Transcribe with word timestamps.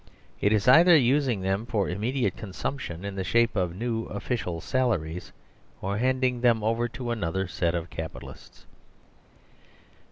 It 0.39 0.51
is 0.51 0.67
either 0.67 0.97
usingthem 0.97 1.67
for 1.67 1.85
immediateconsumptionin 1.85 3.15
the 3.15 3.23
shape 3.23 3.55
of 3.55 3.75
new 3.75 4.05
official 4.05 4.59
salaries 4.59 5.31
or 5.79 5.99
handing 5.99 6.41
them 6.41 6.63
over 6.63 6.87
to 6.87 7.11
another 7.11 7.47
set 7.47 7.75
of 7.75 7.91
Capitalists. 7.91 8.65